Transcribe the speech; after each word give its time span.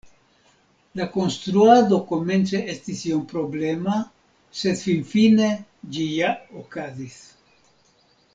La 0.99 1.05
konstruado 1.17 1.99
komence 2.11 2.61
estis 2.75 3.03
iom 3.09 3.21
problema, 3.33 3.99
sed 4.63 4.83
finfine 4.87 5.51
ĝi 5.99 6.09
ja 6.15 6.33
okazis. 6.65 7.21